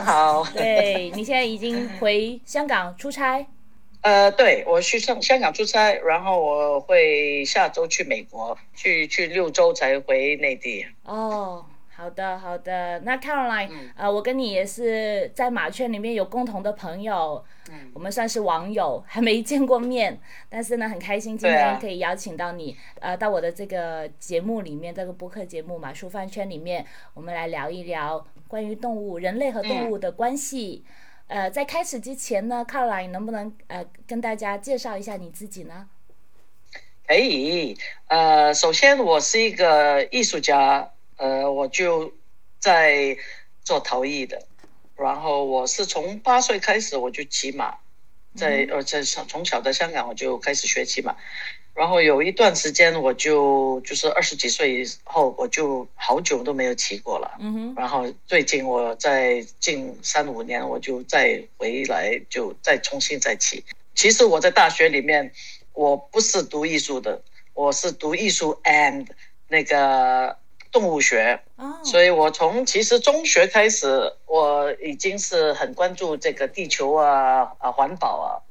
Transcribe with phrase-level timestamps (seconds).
[0.00, 0.44] 好。
[0.54, 3.46] 对 你现在已经回香港出差？
[4.00, 10.86] 呃，对我去香香港出差，然后我会下周去美国，去去六周才回内地。
[11.02, 13.00] 哦，好的好的。
[13.00, 20.16] 那 Caroline，呃，我跟你也是在马圈里面有共同的朋友，嗯，我们算是网友，还没见过面，
[20.48, 30.84] 但是呢，很开心今天可以邀请到你，呃，到我的这个节目里面，这个播客节目嘛，书饭圈里面，我们来聊一聊关于动物、人类和动物的关系。
[31.28, 35.88] 呃，在开始之前呢，Caroline 能不能呃跟大家介绍一下你自己呢？
[37.06, 37.76] 可以，
[38.06, 42.12] 呃，首先我是一个艺术家，呃，我就
[42.58, 43.16] 在
[43.62, 44.46] 做陶艺的，
[44.96, 47.76] 然后我是从八岁开始我就骑马，
[48.34, 51.14] 在呃在从小在香港我就开始学骑马。
[51.78, 57.36] 然后有一段时间，我就就是二十几岁以后，我就好久都没有骑过了。
[57.38, 57.74] 嗯哼。
[57.76, 63.64] 然后最近我在近三五年，我就再回来，就再重新再骑。
[63.94, 65.30] 其实我在大学里面，
[65.72, 67.22] 我不是读艺术的，
[67.54, 69.06] 我是读艺术 and
[69.46, 70.36] 那个
[70.72, 71.40] 动物学。
[71.54, 71.78] 哦。
[71.84, 78.42] 所以我从其实中学开始，我已经是很关注这个地球啊啊环保啊。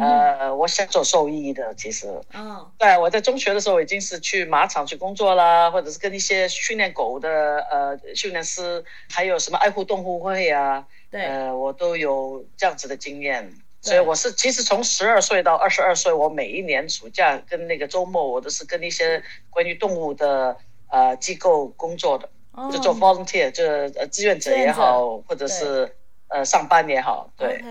[0.00, 13.48] 呃，我想做兽医的，其实，嗯，对，我在中学的时候已经是去马场去工作啦，或者是跟一些训练狗的呃训练师，还有什么爱护动物会啊，对，呃，我都有这样子的经验，
[13.80, 20.56] 所以我是其实从十二岁到二十二岁，我每一年暑假跟那个周末，我都是跟一些关于动物的
[20.90, 22.28] 呃机构工作的，
[22.72, 23.64] 就做 volunteer，就
[24.00, 25.94] 呃志愿者也好，或者是
[26.26, 27.62] 呃上班也好，对。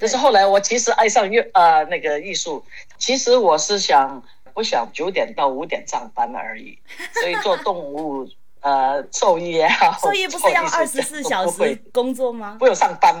[0.00, 2.64] 但是后来我其实爱上乐呃那个艺术，
[2.98, 4.22] 其实我是想
[4.54, 6.78] 不想九点到五点上班而已，
[7.20, 8.26] 所以做动物
[8.60, 12.56] 呃兽医也好，兽医 不是要二十四小时工作吗？
[12.58, 13.14] 不用上班，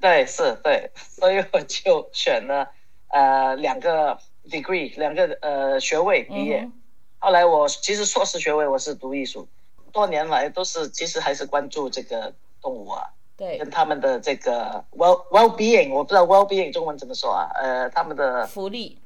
[0.00, 2.70] 对，是，对， 所以我就选了
[3.08, 4.16] 呃两个
[4.48, 6.70] degree 两个呃学位毕业，
[7.18, 9.48] 后来我其实硕士学位我是读艺术，
[9.92, 12.32] 多年来都是其实还是关注这个
[12.62, 13.10] 动物啊。
[13.36, 17.50] 对，跟他们的这个 well well being，我不知道 well being 中文怎么说啊？
[17.56, 18.96] 呃，他们的福利，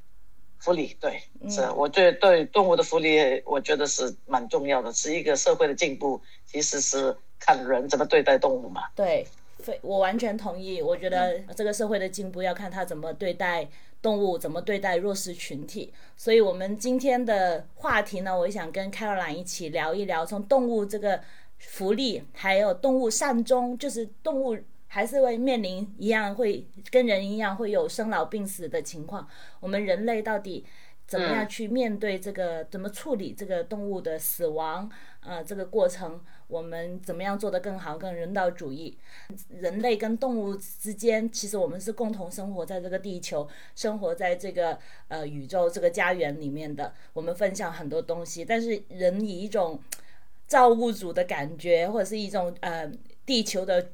[0.58, 8.82] 福利，对，是，我对对动物的福利，我觉得是蛮重要的，是一个社会的进步，其实是看人怎么对待动物嘛。
[8.94, 9.26] 对，
[9.60, 13.66] 非我完全同意，我觉得这个社会的进步要看他怎么对待
[14.02, 15.94] 动物，怎么对待弱势群体。
[16.18, 21.18] 所以，我们今天的话题呢，我想跟 Caroline 一起聊一聊，从动物这个。
[21.58, 29.28] 福利还有动物善终，就是动物还是会面临一样，会跟人一样会有生老病死的情况。
[29.60, 30.64] 我们人类到底
[31.06, 32.64] 怎么样去面对这个？
[32.64, 34.90] 怎么处理这个动物的死亡？
[35.20, 37.98] 呃，这个过程我们怎么样做得更好？
[37.98, 38.96] 更人道主义？
[39.50, 46.94] 人类跟动物之间，其实我们是共同生活在这个地球，生活在这个呃宇宙这个家园里面的。
[47.12, 49.78] 我们分享很多东西，但是人以一种。
[50.48, 52.90] 造物主的感觉，或者是一种呃
[53.24, 53.86] 地球的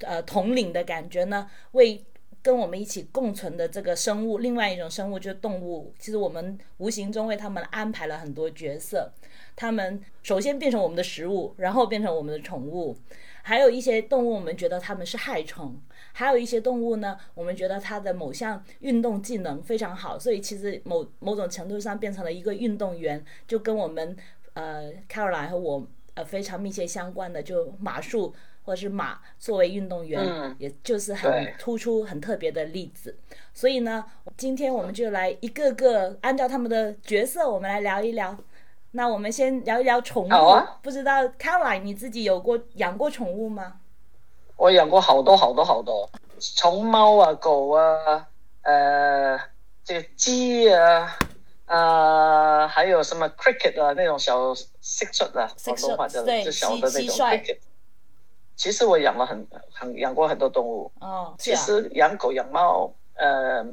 [0.00, 1.48] 呃统领的感觉呢？
[1.72, 2.04] 为
[2.42, 5.94] 跟我们一起共存的这个生物，另外一种生物就是动物。
[5.98, 9.12] 其实我们无形中为他们安排了很多角色。
[9.54, 12.96] 他们首先变成我们的食物，然后变成我们的宠物。
[13.42, 15.68] 还有一些动物，我们觉得他们是害虫；
[16.12, 24.16] 还有一些动物呢，我们觉得它的某项运动技能非常好，所以其实某某种程度上变成了一个运动员，就跟我们
[24.54, 25.86] 呃，Carla 和我。
[26.14, 28.34] 呃，非常密切相关的，就马术
[28.64, 33.16] 或者是马作为运动员，也就是很突出、很特别的例子。
[33.54, 34.04] 所以呢，
[34.36, 38.36] 今天我们就来一个个按照他们的角色，我们来聊一聊。
[38.92, 40.28] 那我们先聊一聊宠物。
[40.82, 43.74] 不知道 Caroline 你自己有过养过宠物吗？
[44.56, 48.28] 我养过好多好多好多，从猫啊、狗啊，
[48.62, 49.40] 呃，
[49.84, 51.16] 这个鸡啊。
[51.70, 54.66] 呃，还有什么 cricket 啊，那种小蟋
[55.12, 57.58] 蟀啊，广东话叫就小的那种 cricket。
[58.56, 60.90] 其实我养了很很养过很多动物。
[61.00, 63.64] 哦，其实养狗养猫，呃，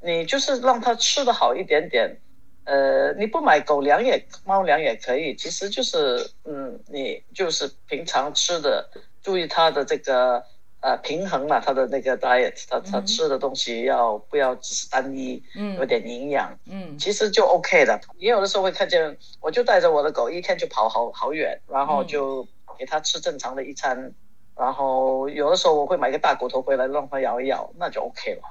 [0.00, 2.16] 你就是让它吃的好一点点，
[2.62, 8.88] 呃，你不买狗粮也猫粮也可以，其实就是嗯，你就是平常吃的，
[9.20, 10.44] 注意它的这个。
[10.82, 18.00] 呃，平衡嘛，他的那个 diet，他他吃的东西要不要只是单一，嗯，有点营养，嗯，其实就 OK 的。
[18.18, 22.44] 也有的时候会看见，我就带着我的狗一天就跑好好远，然后就
[22.76, 24.12] 给它吃正常的一餐，
[24.56, 28.42] 然后有的时候我会买个大骨头回来让它咬一咬，那就 OK 了。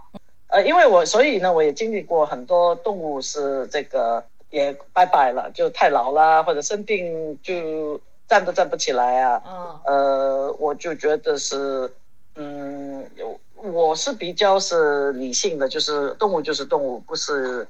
[0.47, 7.99] 呃，因为我所以呢，我也经历过很多动物是这个也拜拜了，就太老了或者生病就
[8.29, 11.91] 站都站不起来啊，嗯，呃，我就觉得是。
[13.55, 17.67] 我是比较是理性的，就是动物就是动物，不是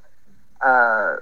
[0.59, 1.21] 呃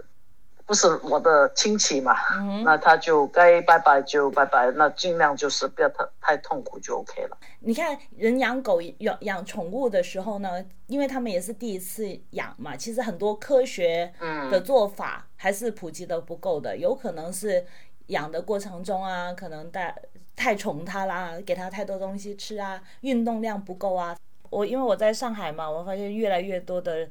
[0.66, 2.16] 不是我的亲戚嘛，
[2.64, 7.38] 那他就该拜拜就拜拜，那尽量就是不要太太痛苦就 OK 了。
[7.62, 14.14] 你看人养狗养养宠物的时候呢，因为他们也是第一次养嘛，其实很多科学
[14.52, 17.66] 的做法还是普及的不够的，有可能是
[18.08, 19.96] 养的过程中啊，可能带
[20.40, 24.18] 太宠它啦，给它太多东西吃啊，运动量不够啊。
[24.50, 27.10] 我因为我在上海嘛，我发现越来越多的。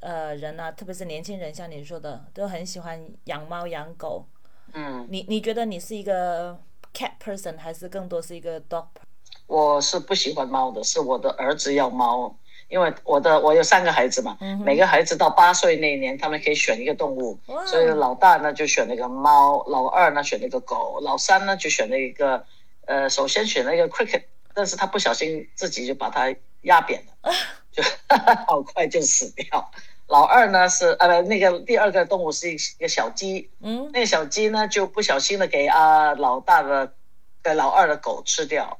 [0.00, 4.26] 呃，人呢，特别是年轻人，像你说的，都很喜欢养猫养狗。
[4.74, 6.58] 嗯，你你觉得你是一个
[6.92, 8.84] cat person 还是更多是一个 dog？
[9.46, 12.36] 我是不喜欢猫的，是我的儿子要猫，
[12.70, 22.44] 因为我的我有三个孩子嘛，每个孩子到八岁那一年，他们可以选一个动物，所以老大呢就选了一个猫，老二呢选了一个狗，老三呢就选了一个，
[22.86, 24.22] 呃，首先选了一个 cricket，
[24.54, 27.32] 但是他不小心自己就把它压扁了。
[27.72, 27.82] 就
[28.48, 29.70] 好快就死掉。
[30.08, 36.92] 老二呢是呃那个第二个动物是一个小鸡，嗯，那个小鸡呢就不小心的给啊老大的
[37.42, 38.78] 给老二的狗吃掉。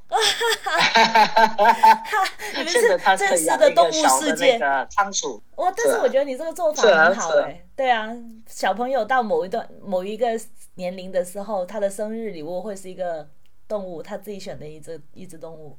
[2.67, 5.41] 现在他是养一个小的那个仓鼠。
[5.55, 5.71] 哇！
[5.75, 7.65] 但是我觉得你这个做法很好哎。
[7.75, 8.09] 对啊，
[8.47, 10.27] 小朋友到某一段某一个
[10.75, 13.27] 年龄的时候，他的生日礼物会是一个
[13.67, 15.77] 动物，他自己选的一只一只动物。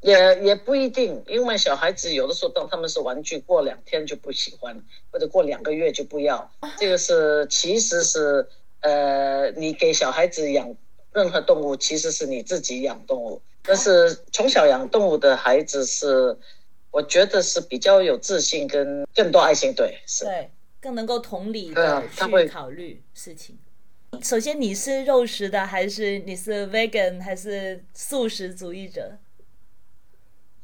[0.00, 4.76] 也也不一定，因为小孩子有的时候当他们是玩具，过两天就不喜欢，
[5.12, 6.50] 或者过两个月就不要。
[6.76, 8.48] 这个是其实是
[8.80, 10.74] 呃，你给小孩子养
[11.12, 13.40] 任何动物，其实是你自己养动物。
[13.62, 16.36] 但是从小养动物的孩子是，
[16.90, 20.50] 我觉得是比较有自信跟更多爱心，对，是，对，
[20.80, 23.58] 更能够同理的去考虑事情。
[24.20, 29.16] 首先，你是肉食的，还是你是 vegan，还是素食主义者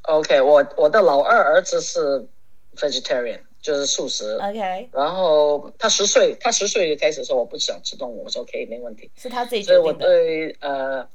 [0.03, 2.27] ？OK，我我的老二儿子是
[2.77, 4.39] vegetarian，就是素食。
[4.39, 9.11] OK，然后他十岁，他十岁就开始说我不想吃动物，我说 OK 没问题。
[9.15, 11.07] 是他自己所以我对呃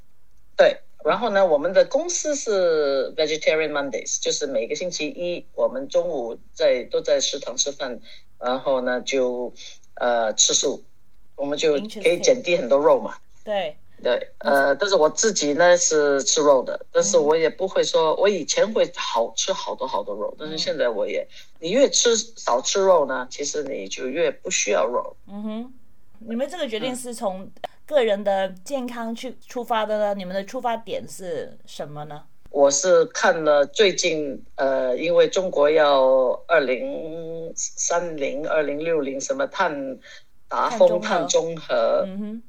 [0.56, 7.98] 对，然后呢，我们的公司是 vegetarian Mondays，就是每个星期一我们中午在都在食堂吃饭，
[8.38, 9.52] 然后呢就
[9.94, 10.84] 呃吃素，
[11.34, 13.16] 我们就可以减低很多肉嘛。
[13.42, 13.76] 对。
[14.04, 21.26] 对，呃，但是我自己呢是吃肉的，但是我也不会说，我以前会好吃好多好多肉，但是现在我也，
[21.58, 25.16] 你越吃少吃肉呢，其实你就越不需要肉。
[25.26, 25.72] 嗯哼，
[26.18, 27.50] 你们这个决定是从
[27.86, 30.14] 个人的健康去出发的呢？
[30.14, 32.22] 你们的出发点是什么呢？
[32.50, 39.98] 我是看了最近，呃，因为中国要二零三零、二零六零什么碳
[40.46, 42.04] 达峰、碳中和。
[42.06, 42.42] 嗯哼。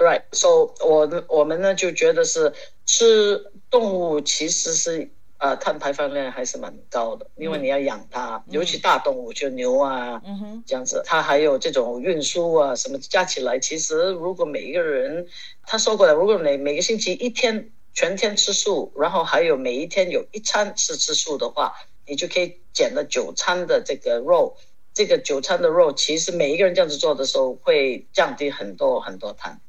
[0.00, 2.52] Right, so 我我们呢就觉得是
[2.86, 15.26] 吃动物其实是呃碳排放量还是蛮高的，因为你要养它，尤其大动物就牛啊，嗯这样子，它还有这种运输啊什么加起来，其实如果每一个人
[15.66, 21.74] 他说过了，如果每每个星期一天全天吃素，然后还有每一天有一餐是吃素的话，
[22.06, 24.56] 你就可以减了九餐的这个肉，
[24.94, 29.60] 这个九餐的肉其实每一个人这样子做的时候会降低很多很多碳。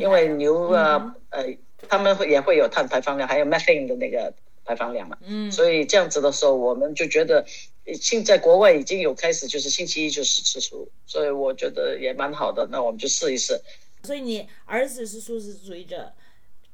[0.00, 1.44] 因为牛啊，呃，
[1.88, 5.16] 他们会也会有碳排放量，还有 methane 的那个排放量嘛。
[5.22, 5.50] 嗯。
[5.52, 7.44] 所以这样子的时候，我们就觉得，
[8.00, 12.66] 现在国外已经有开始，就是星期一就是吃素，所以我觉得也蛮好的。
[12.70, 13.60] 那我们就试一试。
[14.02, 16.12] 所以你儿子是素食主义者，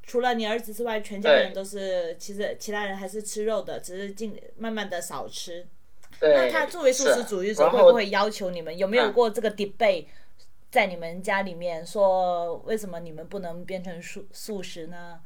[0.02, 5.66] 除了你儿子之外，全家人都是，其实其他人还是吃肉的，只是尽慢慢的少吃。
[6.18, 6.34] 对。
[6.34, 8.76] 那他作为素食主义者，会不会要求你们？
[8.78, 10.06] 有没有过这个 debate？
[10.72, 15.20] 在你们家里面说，为什么你们不能变成素素食呢？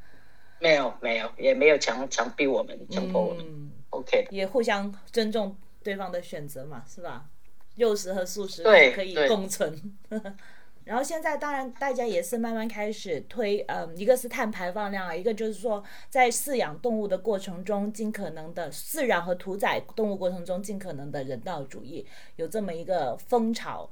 [0.59, 3.71] 没有，没有，也没有强强逼我们，强迫我们。
[3.91, 7.27] OK，也互相尊重对方的选择嘛，是吧？
[7.77, 9.97] 肉食和素食可以共存。
[10.83, 23.89] 然后现在当然大家也是慢慢开始推，嗯，一个是碳排放量啊，一个就是说在饲养动物的过程中，尽可能的饲养和屠宰动物过程中，尽可能的人道主义，有这么一个风潮。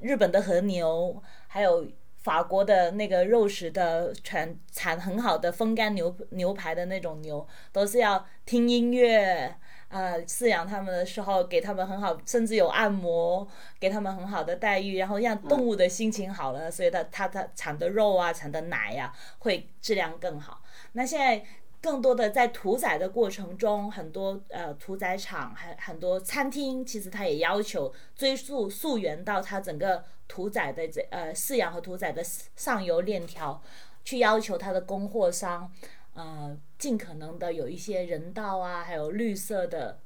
[0.00, 1.86] 日本的和牛，还有
[2.18, 9.54] 法国的那个肉食的产产很好的风干牛牛排的那种牛，都是要听音乐
[9.88, 13.46] 啊，饲养它们的时候给它们很好，甚至有按摩，
[13.78, 20.62] 给它们很好的待遇，然后让动物的心情好了，所以它它它产的肉啊，产的奶呀，会质量更好。
[20.92, 21.44] 那现在。
[21.82, 33.62] 更多的在屠宰的过程中，很多呃屠宰场很很多餐厅，其实它也要求追溯溯源到它整个屠宰的这呃饲养和屠宰的上游链条，
[34.04, 35.72] 去要求它的供货商，
[36.12, 39.98] 呃尽可能的有一些人道啊，还有绿色的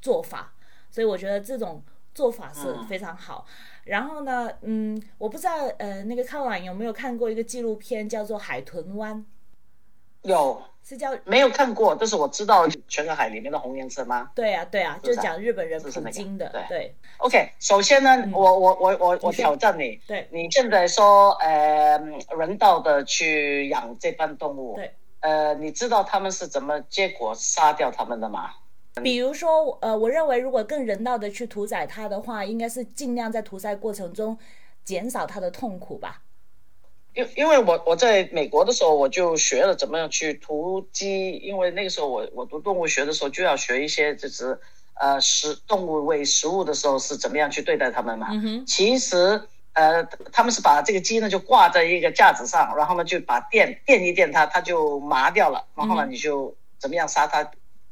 [0.00, 0.52] 做法，
[0.90, 1.82] 所以我觉得这种
[2.14, 3.46] 做法是非常好。
[3.84, 9.16] 然后呢，嗯，我不知道呃那个康婉有没有看过一个纪录片叫做《海豚湾》，
[10.22, 10.62] 有。
[10.84, 11.94] 是叫没有看过？
[11.94, 14.28] 但是我知道全个海里面的红颜色吗？
[14.34, 16.64] 对啊对啊，就讲日本人普京的，对。
[16.68, 16.96] 对。
[17.18, 20.26] OK，首先呢，我我我我我挑战你，对。
[20.32, 21.96] 你现在说呃
[22.36, 28.50] 人道的去养这般动物，对，呃，你知道他们是怎么结果杀掉他们的吗？
[29.04, 34.36] 比如说，呃，我认为如果更人道的去屠宰它的话，应该是尽量在屠宰过程中
[34.84, 36.21] 减少它的痛苦吧。
[37.14, 44.58] 因因为我我在美国的时候，我就学了怎么样去屠鸡，因为那个时候我我读动物学的时候就要学一些就是
[44.94, 48.28] 呃食动物喂食物的时候是怎么样去对待它们嘛。
[48.66, 49.42] 其实
[49.74, 55.66] 呃，他们是把这个鸡呢就挂在一个架子上，然后呢就把电电一电它，它就麻掉了。
[55.74, 57.50] 然后呢，嗯你就怎么样杀它，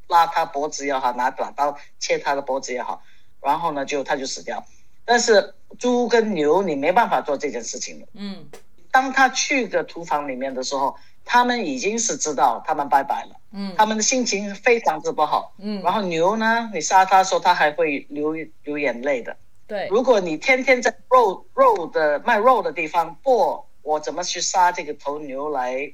[0.08, 3.02] 拉它脖子也好，拿短刀切它的脖子也好，
[3.40, 4.62] 然后呢就它就死掉。
[5.04, 8.06] 但是猪跟牛你没办法做这件事情的。
[8.14, 8.46] 嗯
[8.90, 15.52] 当他去个屠房里面的时候，他们已经是知道他们拜拜了，嗯他们的心情非常之不好。
[15.58, 19.36] 嗯，然后牛呢，你杀它的时候，它还会流流眼泪的。
[19.66, 25.92] 对，如果你天天在肉肉的卖肉的地方不我怎么去杀这个头牛来，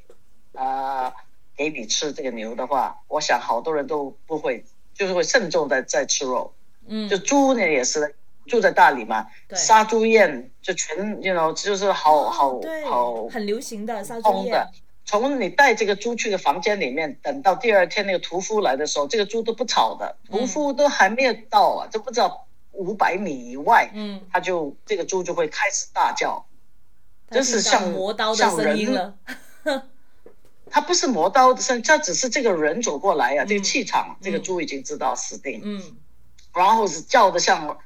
[0.55, 1.13] 啊、
[1.55, 6.55] 给你吃这个牛的话，我想好多人都不会，就是会慎重的在吃肉。
[6.89, 8.15] 嗯就猪呢也是
[8.47, 14.69] 住在大理嘛，对杀猪宴就全，you know，就是好好好很流行的杀猪的，。
[15.05, 26.45] 从你带这个猪去的房间里面，等到第二天那个屠夫来的时候，这个猪都不吵的，嗯屠夫都还没有到啊，都不知道五百米以外，嗯，他就这个猪就会开始大叫。
[27.29, 29.15] 它真是像磨刀的像声音人了。
[30.69, 35.81] 它不是磨刀的声，它只是这个人走过来呀、嗯这个气场，这个猪已经知道死定，嗯
[36.53, 37.79] 然后是叫的像，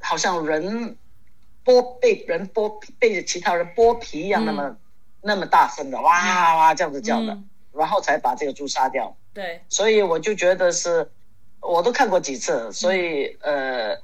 [0.00, 0.98] 好像人
[1.66, 4.76] 剥被人剥皮被其他人剥皮一样，嗯那么
[5.20, 7.48] 那么大声的哇哇哇这样子叫的，嗯。
[7.74, 9.14] 然后才把这个猪杀掉。
[9.34, 11.10] 对，所以我就觉得是，
[11.60, 13.94] 我都看过几次，所以呃，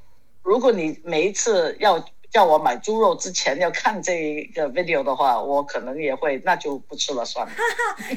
[0.42, 7.52] 如果你每一次要叫我买猪肉之前要看这一个 video 的话，我可能也会，那就不吃了算了。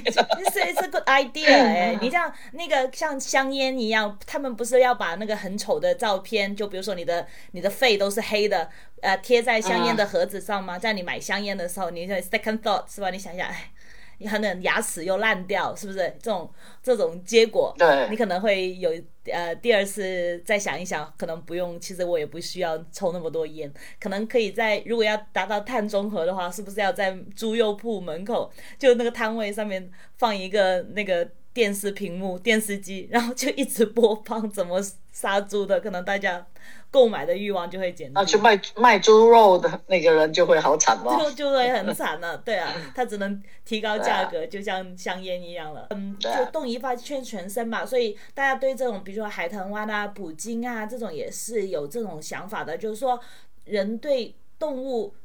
[0.53, 8.69] 是 it's a good idea 哎、 你像那个像香烟一样，他们不是要把那个很丑的照片，就比如说你的你的肺都是黑的，
[9.01, 10.79] 呃，贴在香烟的盒子上吗？
[10.79, 13.10] 在你买香烟的时候，你就 second thought 是吧？
[13.10, 13.69] 你想想，哎，
[14.17, 15.98] 你可能牙齿又烂掉，是不是？
[16.22, 16.50] 这种
[16.81, 18.91] 这种结果，对你可能会有
[19.31, 34.81] 呃第二次再想一想，可能不用，其实我也不需要抽那么多烟，可能可以在如果要达到碳中和的话，是不是要在猪肉铺门口就那个摊位上面放一个那个电视屏幕、电视机，然后就一直播放怎么
[35.13, 36.45] 杀猪的，可能大家
[36.91, 38.12] 购买的欲望就会减低。
[38.13, 41.31] 那去卖卖猪肉的那个人就会好惨就了。
[41.31, 45.88] 就会很惨了，对啊， 他只能提高价格，就像香烟一样了。
[45.91, 53.17] 嗯，就动一发圈全身嘛，所以大家对这种，比如说海豚湾啊、捕鲸啊这种也是有这种想法的，就是说
[53.63, 55.15] 人对动物。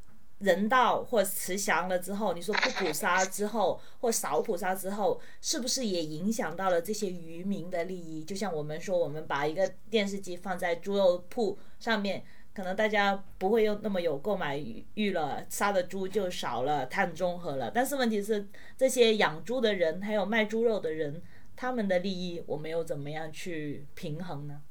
[0.40, 8.24] 人道或慈祥了之后，你说不捕杀之后，或少捕杀之后，是不是也影响到了这些渔民的利益？
[8.24, 14.56] 就像我们说，我们把一个电视机放在猪肉铺上面，可能大家不会有那么有购买
[14.94, 17.70] 欲了，杀的猪就少了，碳中和了。
[17.70, 21.22] 但是问题是，这些养猪的人还有卖猪肉的人，
[21.54, 24.62] 他们的利益我们又怎么样去平衡呢？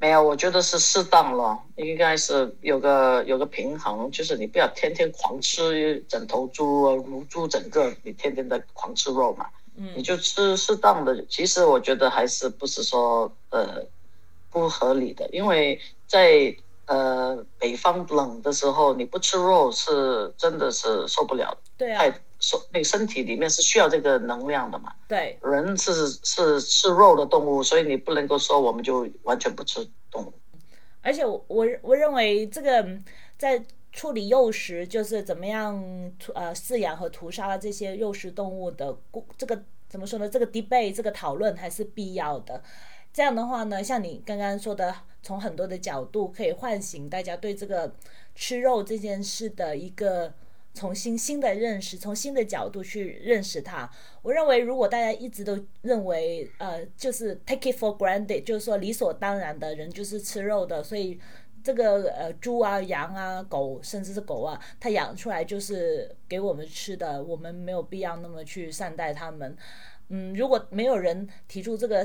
[0.00, 9.46] 没有，我觉得是适当了，应该是有个有个平衡，就是你不要天天狂吃整头猪、乳猪整个，你天天的狂吃肉嘛。
[9.94, 13.84] 你嗯就吃适当的，其实我觉得还是不是说呃
[14.50, 16.52] 不合理的，因为在
[16.86, 24.92] 呃北方冷的时候，你不吃肉是真的是受不了的，对啊，太受那个身体里面是需要这个能量的嘛。
[25.08, 30.32] 对，人是是吃肉的动物，所以你不能够说我们就完全不吃动物。
[31.02, 33.04] 而且我我我认为这个嗯
[33.36, 35.74] 在处理肉食，就是怎么样
[36.34, 38.96] 呃饲养和屠杀这些肉食动物的
[39.36, 40.28] 这个怎么说呢？
[40.28, 42.62] 这个 debate 这个讨论还是必要的。
[43.12, 47.92] 这样的话呢，像你刚刚说的，从很多的角度可以唤醒大家对这个
[48.34, 50.32] 吃肉这件事的一个
[50.74, 53.90] 重新新的认识，从新的角度去认识它。
[54.22, 61.18] 我认为，如果大家一直都认为，呃，就是 take it for granted，就是说理所当然的人就是吃肉的，所以
[61.64, 69.56] 这个呃猪啊、羊啊、狗，甚至是狗啊，它养出来就是给我们吃的，我们没有必要那么去善待它们。
[70.10, 72.02] 嗯，如果没有人提出这个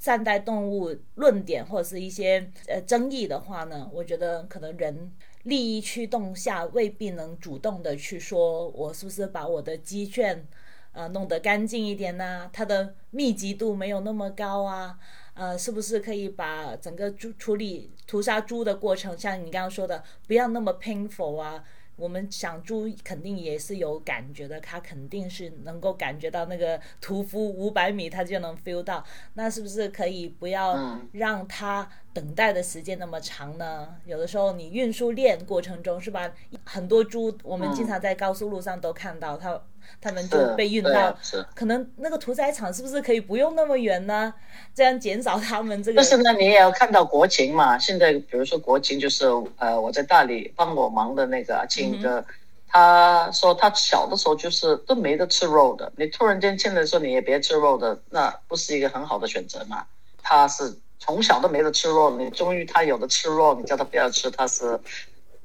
[0.00, 5.12] 善待动物论点或者是一些呃争议的话呢，我觉得可能人
[5.44, 10.46] 利益驱动下未必能主动的去说，我是不是把我的鸡圈
[10.92, 12.48] 呃弄得干净一点呢？
[12.52, 14.98] 它的密集度没有那么高啊，
[15.34, 21.64] 呃，是不是可以把整个猪处理屠杀猪的过程，像你刚刚说的，不要那么 painful 啊？
[22.02, 29.04] 我们想猪肯定也是有感觉的，它肯定是能够感觉到那个屠夫五百米，它就能 feel 到。
[29.34, 33.94] 那是不是可以不要让它等待的时间那么长呢？
[34.04, 36.32] 有的时候你运输链过程中是吧，
[36.64, 39.62] 很多猪我们经常在高速路上都看到它。
[40.00, 41.16] 他们就被运到，
[41.54, 44.32] 可能那个屠宰场是不是可以不用那么远呢？
[44.74, 45.96] 这样减少他们这个。
[45.96, 47.78] 但是呢，你也要看到国情嘛。
[47.78, 49.26] 现在比如说国情，就是
[49.58, 52.24] 呃，我在大理帮我忙的那个阿庆哥，
[52.66, 55.92] 他说他小的时候就是都没得吃肉的。
[55.96, 59.84] 你突然间现在说你也别吃肉的，那不是一个很好的选择嘛？
[60.22, 64.80] 他是从小都没得吃肉，你终于他有的吃肉，你叫他不要吃，他是。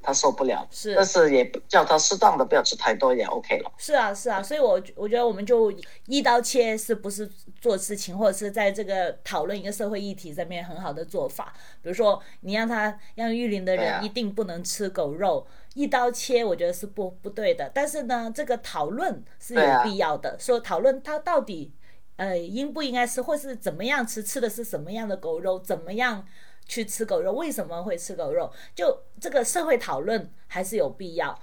[0.00, 3.72] 他受不了，是，但是也叫他适当的不要吃太多也 OK 了。
[3.76, 5.70] 是啊，是啊，所以，我我觉得我们就
[6.06, 7.28] 一刀切是不是
[7.60, 11.52] 做事情，或者是在这个讨论一个社会议题上面很好的做法。
[11.82, 17.70] 比如说，你让他让玉林的人一定不能吃狗肉，一刀切，我觉得是不不对的。
[17.74, 21.72] 但是呢，这个讨论是有必要的，说讨论他到底
[22.16, 26.24] 呃应不应该吃，或是怎么样吃，吃的是什么样的狗肉，怎么样。
[26.68, 28.52] 去吃狗肉，为什么会吃狗肉？
[28.74, 31.40] 就这个社会讨论还是有必要。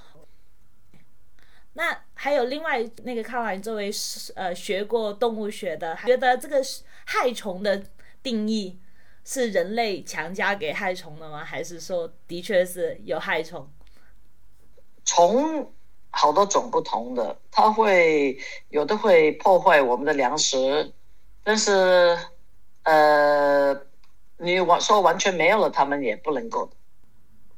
[1.74, 3.92] 那还有另外那个，看完作为
[4.36, 6.64] 呃学过动物学的，觉得这个
[7.06, 7.84] 害虫的
[8.22, 8.80] 定义
[9.26, 11.44] 是人类强加给害虫的吗？
[11.44, 13.68] 还是说的确是有害虫？
[15.04, 15.74] 虫
[16.12, 18.38] 好多种不同的，它会
[18.70, 20.94] 有的会破坏我们的粮食，
[21.44, 22.16] 但是
[22.84, 23.86] 呃。
[24.46, 26.70] 你完说完全没有了，他们也不能够。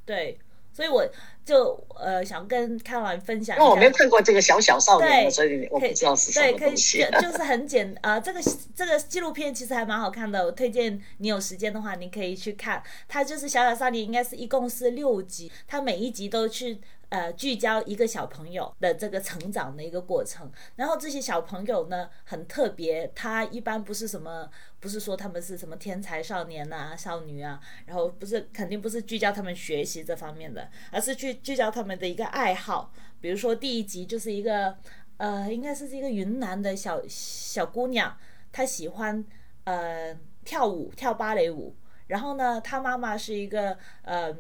[0.05, 0.39] 对，
[0.71, 1.05] 所以我
[1.43, 3.57] 就呃想跟看完分享。
[3.57, 6.99] 因为我没有看过这个小小少年，所以我不知道是什么东西。
[6.99, 8.39] 对，可以，就是很简啊，这个
[8.75, 12.81] 这个纪录片其实还蛮好看的，我推荐你有时间的话，你可以去看。
[13.07, 16.79] 它就是小小少年，应该是一共是六集，它每一集都去。
[17.09, 24.49] 呃，聚焦一个小朋友的这个成长的一个过程，然后这些小朋友呢很特别，他一般不是什么，
[24.87, 34.77] 不是说他们是什么天才少年呐、少女啊，然后不是肯定不是聚焦他们学习这方面的，而是去聚焦他们的一个爱好，比如说第一集就是一个
[35.17, 38.17] 呃，应该是一个云南的小小姑娘，
[38.53, 39.25] 她喜欢
[39.65, 41.75] 呃跳舞，跳芭蕾舞，
[42.07, 44.33] 然后呢，她妈妈是一个呃。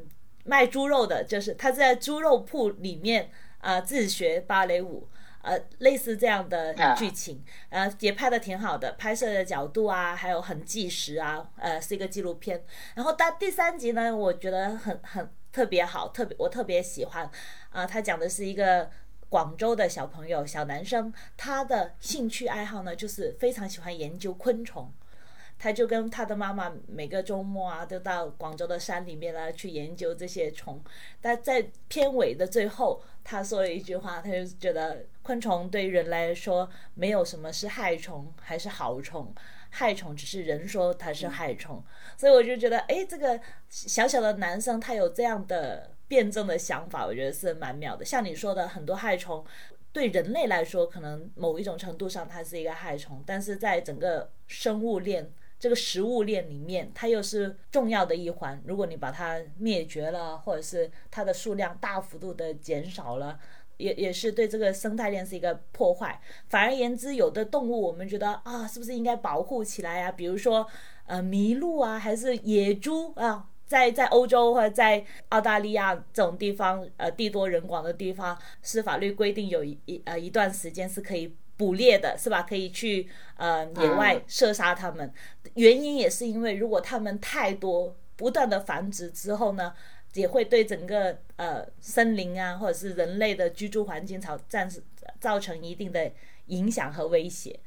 [0.49, 5.05] 卖猪肉的，就是她在猪肉铺里面啊自学芭蕾舞，
[5.41, 12.63] 呃，类似这样的剧情，呃，也拍的挺好的，拍摄的角度啊，还有很纪实啊，呃，是一个纪录片。
[12.95, 17.29] 然后到第三集呢，我觉得很很特别好，特别我特别喜欢，
[17.69, 18.89] 啊，他讲的是一个
[19.29, 24.91] 广州的小朋友，小男生，他的兴趣爱好呢，就是非常喜欢研究昆虫。
[25.59, 30.79] 他就跟他的妈妈每个周末啊，都到广州的山里面来去研究这些虫。
[31.19, 39.35] 但在片尾的最后，他说了一句话，他就觉得昆虫对于人来说没有什么是害虫还是好虫，
[39.69, 41.83] 害虫只是人说它是害虫。
[42.15, 43.37] 所以我就觉得，哎，这个
[43.69, 48.05] 小小的男生他有这样的辩证的想法，我觉得是蛮妙的。
[48.05, 49.45] 像你说的，很多害虫
[49.91, 55.29] 对人类来说，可能某一种程度上它是一个害虫，但是在整个生物链。
[55.59, 58.61] 这个食物链里面，它又是重要的一环。
[58.65, 63.39] 如果你把它灭绝了，或者是它的数量大幅度的减少了，
[63.77, 66.21] 也也是对这个生态链是一个破坏。
[66.47, 70.11] 反而言之，有的动物我们觉得啊，是不是应该保护起来啊？
[70.11, 70.67] 比如说，
[71.07, 81.35] 呃，麋鹿啊，还是野猪啊，在在欧洲或者在澳大利亚这种地方，呃，地多人广的地方，是法律规定有一一呃一段时间是可以。
[81.57, 82.43] 捕猎的是吧？
[82.43, 85.11] 可以去呃野外射杀它们，
[85.55, 89.73] 原因也是因为如果它们太多，不断的繁殖之后呢，
[90.13, 94.83] 也会对整个呃森林啊或者是人类的居住环境造暂时
[95.19, 96.11] 造成一定的
[96.45, 97.59] 影响和威胁。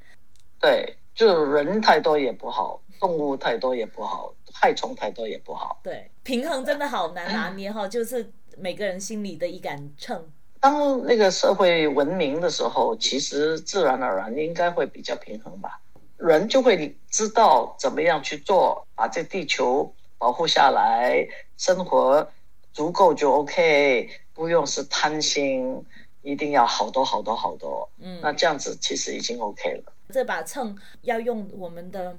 [0.61, 5.81] 对，就人太多也不好，动物太多也不好，害虫太多也不好。
[5.83, 10.31] 对，平衡真的好难拿捏哈，就是每个人心里的一杆秤。
[10.61, 15.81] 当那个社会文明的时候，其实自然而然应该会比较平衡吧。
[16.18, 22.31] 人就会知道怎么样去做，把这地球保护下来，生活
[22.75, 25.83] 足够就 OK，不用是贪心，
[26.20, 27.88] 一定要好多好多好多。
[27.99, 29.92] 嗯那这样子其实已经 OK 了。
[30.11, 32.18] 这把秤要用我们的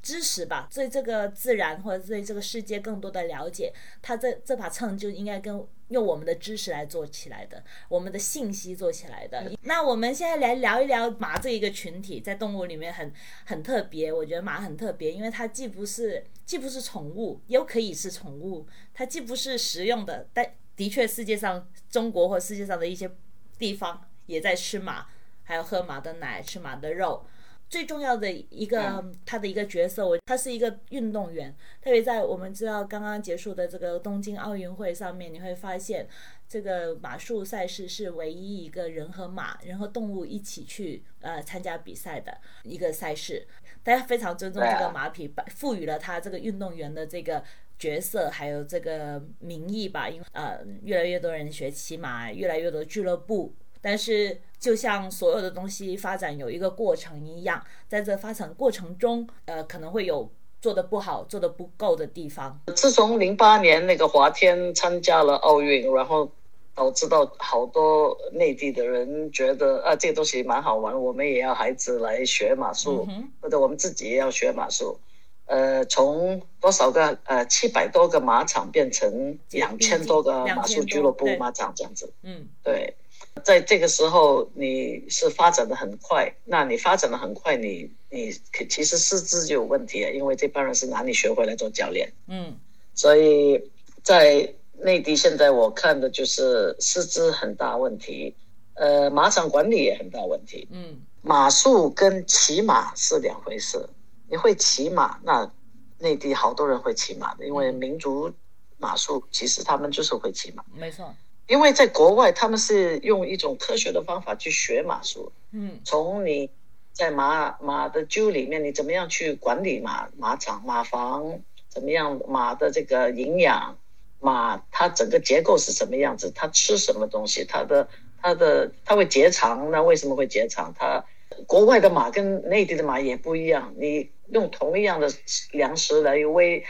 [0.00, 3.70] 知识吧，对这个自然或者对这个世界更多的了解，
[4.00, 5.62] 它这这把秤就应该跟
[5.94, 9.52] 用我们的知识来做起来的，我们的信息做起来的。
[9.62, 13.12] 那我们现在来聊一聊马这一个群体，在动物里面很
[13.46, 20.44] 很特别，我觉得马很特别，因为它既不是既不是宠物，又可以是宠物，它既不是食用的，但
[20.76, 23.08] 的确世界上中国或世界上的一些
[23.56, 25.06] 地方也在吃马。
[25.46, 27.24] 还有喝马的奶，吃马的肉。
[27.68, 31.54] 最重要的一个，他的一个角色，我他是一个运动员。
[31.82, 36.06] 特别在我们知道刚刚结束的这个东京奥运会上面，你会发现
[36.48, 43.46] 这个马术赛事是唯一一个人和马、人和动物一起去呃参加比赛的一个赛事。
[43.82, 47.42] 大家非常尊重这个马匹，把赋予了他这个运动员的这个
[47.78, 50.08] 角色，还有这个名义吧。
[50.08, 53.54] 因为呃，越来越多人学骑马，越来越多俱乐部。
[53.84, 60.30] 但是，就像所有的东西发展有一个过程一样，在这发展过程中，呃，可能会有
[60.62, 62.58] 做的不好、做的不够的地方。
[62.74, 66.32] 自从零八年那个华天参加了奥运，然后
[66.74, 74.98] 导致到好多内地的人觉得啊，这个东西蛮好玩，我们也要孩子来学马术，嗯或者我们自己也要学马术。
[75.44, 82.96] 呃，从多少个呃七百多个马场变成两千多个马术俱乐部马场这样子，嗯，对。
[83.42, 88.32] 在这个时候，你是发展的很快，那你发展的很快，你你
[88.68, 92.10] 其实师资就有问题啊，因为这帮人是哪里学回来做教练？
[92.28, 92.56] 嗯，
[92.94, 93.70] 所以
[94.02, 98.34] 在内地现在我看的就是师资很大问题，
[98.74, 100.66] 呃，马场管理也很大问题。
[100.70, 103.86] 嗯，马术跟骑马是两回事，
[104.28, 105.50] 你会骑马，那
[105.98, 108.32] 内地好多人会骑马的，因为民族
[108.78, 111.14] 马术其实他们就是会骑马，没错。
[111.46, 115.30] 因为在国外，他们是用一种科学的方法去学马术。
[115.52, 116.50] 嗯，从你
[116.92, 123.76] 在马马的厩里面，你怎么样去管理马马场、马房，怎么样马的这个营养，
[124.20, 127.88] 马它整个结构是什么样子，它吃什么东西，它的
[128.22, 130.72] 它的它会结肠，那为什么会结肠？
[130.78, 131.04] 它
[131.46, 135.12] 国外的马跟内地的马也不一样，你用同一样的
[135.52, 136.64] 粮食来喂，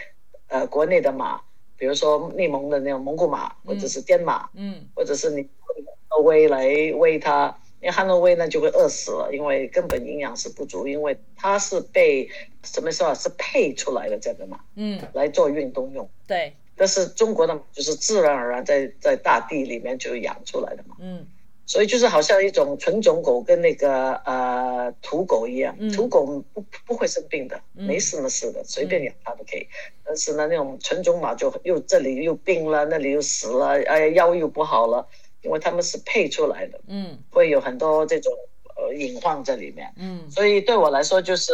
[0.48, 1.40] 呃，国内的马。
[1.84, 6.66] 比如说内蒙的那种蒙古马，或者是滇马，嗯，或者是你汉诺威来
[6.96, 12.26] 喂它，因为汉诺威呢就会饿死了，因为根本营养是不足，因为它是被
[12.62, 16.08] 什么说是配出来的这个马，嗯，来做运动用。
[16.26, 21.26] 对，但是中国的就是自然而然在在大地里面就养出来的嘛，嗯，
[21.66, 25.90] 所以就是好像一种纯种狗跟那个呃土狗一样，嗯。
[25.92, 27.86] 土狗不不会生病的，嗯。
[27.86, 29.66] 没什么事的，随便养它都可以。
[30.04, 35.06] 但是呢，那种纯种马就又这里又病了，那里又死了，哎，腰又不好了，
[35.42, 37.18] 因为他们是配出来的，嗯。
[37.30, 38.32] 会有很多这种
[38.76, 39.92] 呃隐患在里面。
[39.96, 40.30] 嗯。
[40.30, 41.52] 所以对我来说，就是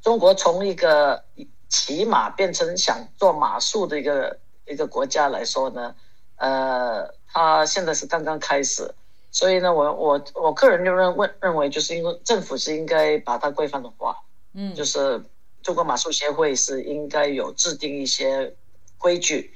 [0.00, 1.24] 中国从一个
[1.68, 4.38] 骑马变成想做马术的一个
[4.68, 5.94] 一个国家来说呢，
[6.36, 8.94] 呃，它现在是刚刚开始，
[9.30, 14.16] 所以呢，我我我个人就认为认为，就是因为政府是应该把它规范化，
[14.54, 15.22] 嗯，就是
[15.62, 18.54] 中国马术协会是应该有制定一些
[18.96, 19.52] 规矩，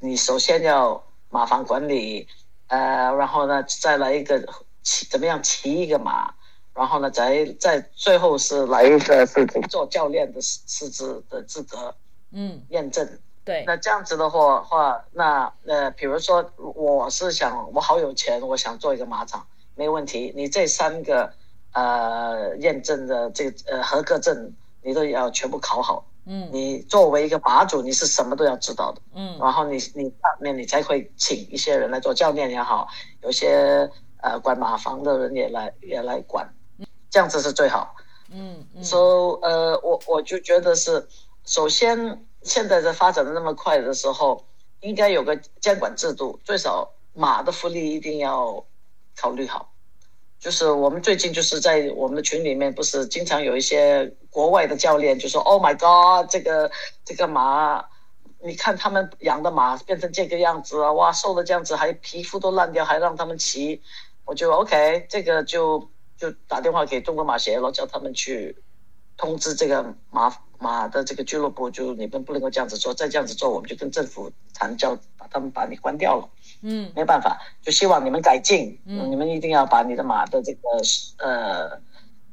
[0.00, 2.26] 你首先要马房管理，
[2.68, 4.40] 呃，然后呢再来一个
[4.82, 6.32] 骑怎么样骑一个马，
[6.72, 11.94] 然后呢再再最后是来一个是做教练的师师资的资格
[12.30, 13.18] 嗯，验证。
[13.48, 20.30] 对，那这样子的话话，那呃，比如说我是想我好有钱，我想做一个马场，没问题。
[20.36, 21.32] 你这三个
[21.72, 26.04] 呃验证的这个呃合格证，你都要全部考好。
[26.26, 29.00] 嗯你作为一个马主，你是什么都要知道的。
[29.14, 32.86] 嗯然后你你上面你才会请一些人来做教练也好，
[33.22, 36.46] 有些呃管马房的人也来也来管，
[37.08, 37.94] 这样子是最好。
[38.30, 41.08] 嗯嗯，so 呃，我我就觉得是，
[41.46, 44.44] 首先现在在发展的那么快的时候，
[44.80, 48.64] 应该有个监管制度，最少马的福利一定要
[49.16, 49.72] 考虑好。
[50.38, 56.70] 就是我们最近就是在我们的群里面，不是经常有一些国外的教练就说：“Oh my god，这个
[57.04, 57.84] 这个马，
[58.40, 63.82] 你看他们养的马变成这个样子啊，哇，瘦的这样子，还皮肤都烂掉，还让他们骑。”
[64.24, 68.56] 我就 OK，这个就就打电话给中国马协了，叫他们去
[69.16, 76.28] 通知这个马马的这个俱乐部，就你们不能够这样子做，再这样子做，我们就跟政府谈，叫把他们把你关掉了。
[76.62, 80.60] 嗯没办法，就希望你们改进，嗯你们一定要把你的马的这个
[81.18, 81.80] 呃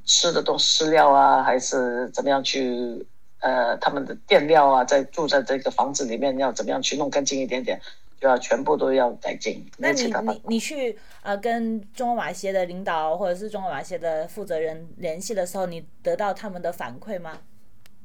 [0.03, 3.05] 吃的东饲料啊，还是怎么样去
[3.39, 7.79] 呃他们的垫料啊，在住在这个房子里面要怎么样去弄干净一点点，
[8.19, 9.63] 就要全部都要改进。
[9.77, 17.37] 那你你你去呃跟中华马协的领导或者是中华马协的负责人联系的时候，你得到他们的反馈吗？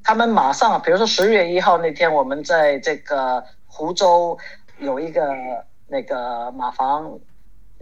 [0.02, 4.38] 他们马上，比如说十月一号那天，我们在这个湖州
[4.78, 5.32] 有一个
[5.86, 7.18] 那个马房，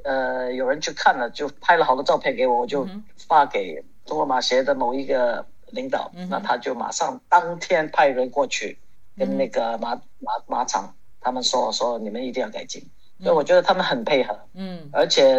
[0.04, 2.86] 呃，有人去看了，就拍了好多照片给我，我就
[3.28, 8.78] 发给中国马协的某一个领导，那他就马上当天派人过去
[9.16, 12.82] 跟那个马、马马场他们说说你们一定要改进，
[13.22, 14.88] 所以我觉得他们很配合，嗯。
[14.92, 15.36] 而且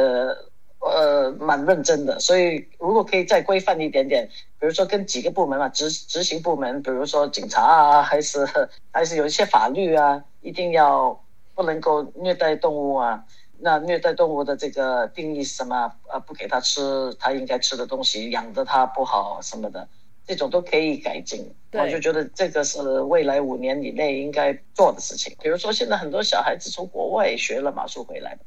[0.80, 4.28] 呃蛮认真的，所以如果可以再规范一点点，
[4.60, 8.48] 比如说跟几个部门嘛，执执行部门，比如说警察啊，还是
[8.92, 11.22] 还是有一些法律啊，一定要
[11.56, 13.24] 不能够虐待动物啊。
[13.62, 15.92] 那虐待动物的这个定义是什么？
[16.10, 19.86] 呃，不给它吃它应该吃的东西，养着它不好什么的，
[20.26, 21.54] 这种都可以改进。
[21.74, 25.36] 我就觉得这个是未来五年以内应该做的事情。
[25.44, 28.42] 比如说，现在很多小孩子从国外学了马术回来的，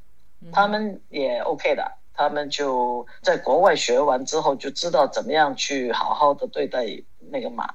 [0.51, 1.92] 他们也 OK 的，
[2.23, 6.87] 他们就在国外学完之后就知道怎么样去好好的对待
[7.31, 7.75] 那个马，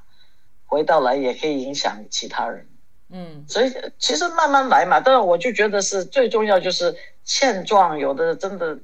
[0.65, 2.65] 回到来也可以影响其他人。
[3.09, 3.43] 嗯。
[3.47, 8.77] 所以呃其实慢慢来嘛，但是我就觉得是最重要就是现状，有的真的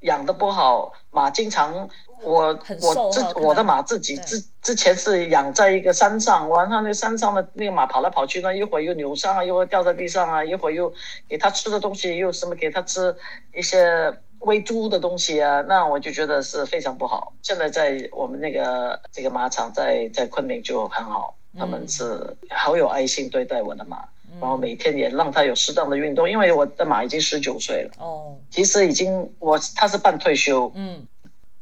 [0.00, 1.88] 养的不好，马经常
[2.22, 10.92] 我我自我的马自己之之前是养在一个山上，晚上那山上的那个马跑来跑去呢，一会儿又扭伤啊，一会儿掉在地上啊，一会儿又
[11.28, 13.14] 给它吃的东西又什么给它吃
[13.54, 17.32] 一些喂猪的东西啊，那我就觉得是非常不好。
[17.42, 24.04] 现在在我们那个这个马场在在昆明就很好，他们是好有爱心对待我的马，
[24.40, 31.06] 然后每天也让它有适当的运动，因为我的马已经十九岁了，哦其实已经我它是半退休，嗯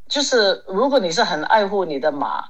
[0.09, 2.45] 就是如果你是很爱护你的马，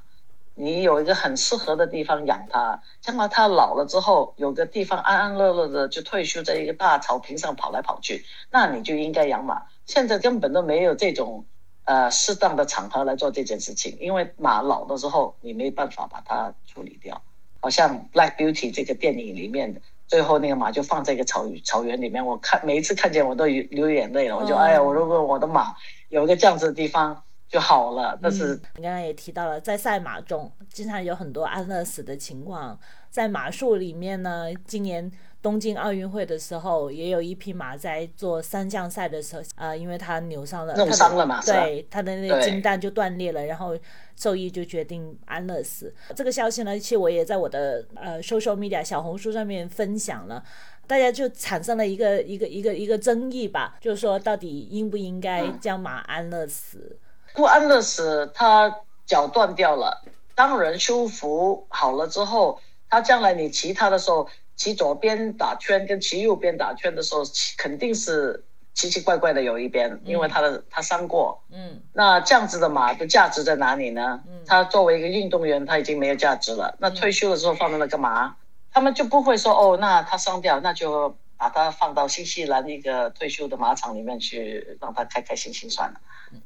[0.54, 9.62] 你有一个很适合的地方养它，将来它老了之后有个地方安安乐乐的就退休在一个大草坪上跑来跑去，那你就应该养马。
[9.86, 11.44] 现在根本都没有这种
[11.84, 17.22] 呃适当的场合来做这件事情，因为马老的时候你没办法把它处理掉。
[17.60, 25.74] 好像《Black Beauty》这个电影里面的，最后那个马就放在一个草草原里面，我看每一次看见我都流流眼泪了，我就、哦哎呀，我如果我的马
[26.08, 28.60] 有一个这样子的地方就好了，但是、嗯。
[28.76, 32.78] 你刚刚也提到了，在赛马中经常有很多安乐死的情况，
[33.10, 35.10] 在马术里面呢，今年
[35.46, 43.78] 东京奥运会的时候，也有一匹马在做三项赛的时候，呃，因为它扭伤了，弄伤了嘛对，它的那个对筋带就断裂了，然后
[44.16, 45.94] 兽医就决定安乐死。
[46.16, 50.42] 这个消息呢，其实我也在我的呃 social media 小红书上面分享了。
[50.88, 56.98] 大家就产生了一个一个一个一个争议吧，就是说到底应不应该嗯将马安乐死？
[57.34, 60.02] 不安乐死，它脚断掉了，
[60.34, 62.58] 当人修复好了之后，
[62.90, 67.22] 它将来你骑它的时候，骑左边打圈跟骑右边打圈的时候，
[67.58, 68.42] 肯定是
[68.74, 71.42] 奇奇怪怪的有一边，因为它的它伤过。
[71.52, 74.20] 嗯那这样子的马的价值在哪里呢？
[74.26, 76.74] 嗯它作为一个运动员，它已经没有价值了。
[76.78, 78.36] 那退休的时候放在那干嘛？
[78.72, 86.00] 他们就不会说哦，那它伤掉，那就把它放到新西兰一个退休的马场里面去，让它开开心心算了。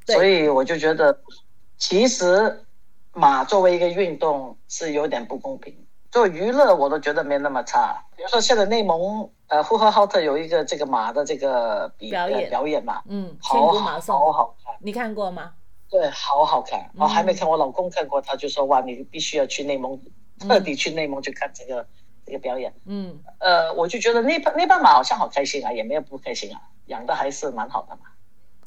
[0.07, 1.19] 对所以我就觉得，
[1.77, 2.65] 其实
[3.13, 5.77] 马作为一个运动是有点不公平。
[6.11, 7.97] 作为娱乐，我都觉得没那么差。
[8.17, 14.75] 比如说现在内蒙呃呼和浩特有一个这个马的这个比表演呃表演嘛，嗯，千好好好看。
[14.81, 15.53] 你看过吗？
[15.89, 16.81] 对，好好看。
[16.95, 20.01] 嗯我还没看，我老公看过，他就说哇，你必须要去内蒙，
[20.41, 21.87] 特地去内蒙去看这个
[22.27, 22.75] 这个表演。
[22.87, 28.03] 嗯，呃，我就觉得那班那班马好像好开心啊，也没有不开心啊，养的还是蛮好的嘛。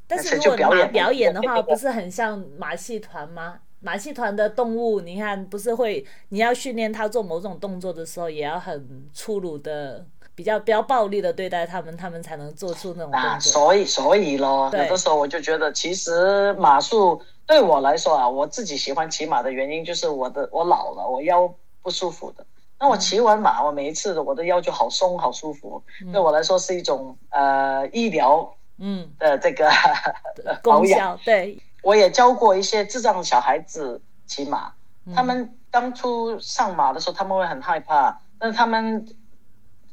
[0.08, 3.60] 但是如果就表演马表演的话，不是很像马戏团吗？
[3.84, 13.52] 马戏团的动物，你看不是会，你要训练它做某种动作的时候，也要很粗鲁的、比较比较暴力的对待它们，它们才能做出那种啊，动作。
[13.52, 22.46] 所以所以咯，有的时候我就觉得，其实马术对我来说啊，我自己喜欢骑马的原因就是我的我老了，我腰不舒服的。
[22.80, 29.70] 那我骑完马，我每一次我的腰就好松好舒服，对我来说是一种呃医疗嗯，的这个
[30.64, 31.00] 保功养。
[31.00, 34.74] 效对，我也教过一些智障小孩子骑马，
[35.06, 39.06] 嗯他们当初上马的时候，他们会很害怕，但是他们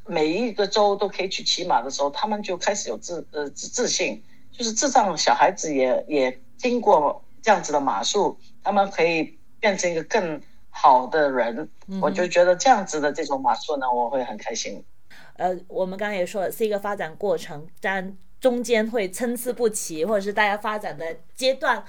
[0.06, 11.68] 每一个周都可以去骑马的时候，他们就开始有自呃自自信，就是智障小孩子也也经过这样子的马术，他们可以变成一个更好的人。
[11.88, 14.84] 嗯我就觉得这样子的这种马术呢，我会很开心。
[15.36, 21.84] 呃，我们刚才也说了，是一个发展过程，但中间会参差不齐，或者是大家发展的阶段，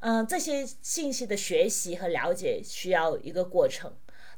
[0.00, 3.92] 嗯、这些信息的学习和了解需要一个过程。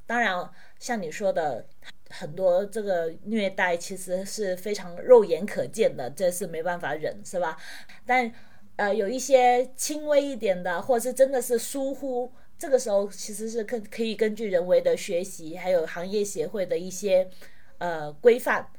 [0.06, 1.66] 当然，像你说的，
[2.08, 7.58] 很多这个虐待其实是非常肉眼可见的，这是没办法忍，是吧？
[8.06, 8.32] 但
[8.76, 17.28] 呃，有一些轻微一点的，或者是真的是疏忽，这个时候其实是可可以根据人为的学习，还有行业协会的一些
[17.76, 18.70] 呃规范。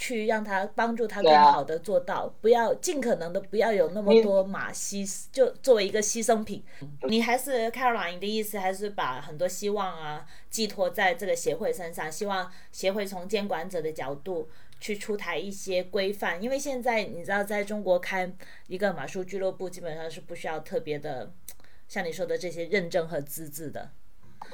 [0.00, 6.64] 去让他帮助他更好的做到，不要尽可能的不要有那么多马牺，就作为一个牺牲品。
[7.06, 14.48] 你还是 Caroline 的意思，还是把很多希望啊寄托在这个协会身上，希望协会从监管者的角度
[14.80, 16.42] 去出台一些规范。
[16.42, 18.32] 因为现在你知道，在中国开
[18.68, 21.30] 一个马术俱乐部，基本上是不需要特别的，
[21.86, 23.90] 像你说的这些认证和资质的。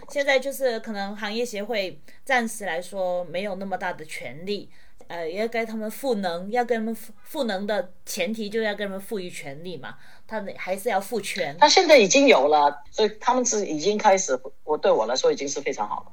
[0.08, 4.68] 现在就是可能行业协会暂时来说没有那么大的权利。
[5.08, 9.94] 呃，要给他们赋能，要给他们赋赋能的前提，就要给他们赋予权利嘛。
[10.26, 11.56] 他还是要赋权。
[11.60, 14.38] 他现在已经有了，所以他们是已经开始。
[14.64, 16.06] 我对我来说已经是非常好了。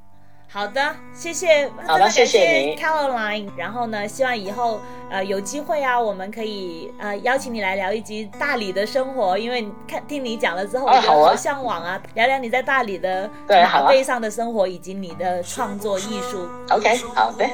[0.53, 3.49] 好的，谢谢，好的，谢谢你，Caroline。
[3.57, 16.47] 然后呢，希望以后呃有机会啊，我们可以呃邀请你来聊一集大理的生活，因为看听你讲了之后，我好向往啊，聊聊你在大理的马背上的生活以及你的创作艺术。
[16.69, 17.49] OK，好的，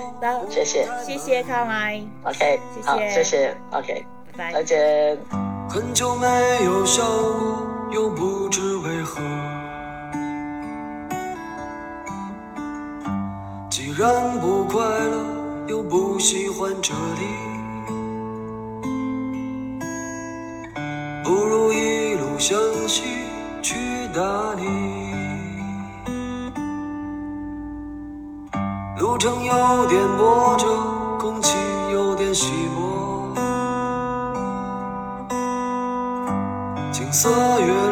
[0.50, 2.04] 谢谢，谢谢 Caroline。
[2.26, 5.18] OK，谢谢，谢谢，OK，拜拜，再见。
[5.70, 6.28] 很久没
[6.66, 9.22] 有笑过，又不知为何。
[14.00, 15.26] 然不快乐，
[15.68, 17.28] 又不喜欢这里，
[21.22, 22.58] 不如一路向
[22.88, 23.04] 西
[23.62, 23.76] 去
[24.16, 24.64] 大理。
[29.00, 30.66] 路程有点波折，
[31.20, 31.58] 空气
[31.92, 33.34] 有点稀薄，
[36.94, 37.89] 景色越